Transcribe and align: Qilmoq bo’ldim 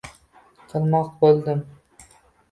Qilmoq 0.71 1.11
bo’ldim 1.25 1.61